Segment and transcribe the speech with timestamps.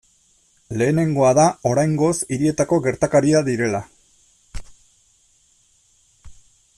[0.81, 1.43] Lehenengoa da
[1.73, 3.83] oraingoz hirietako gertakaria direla.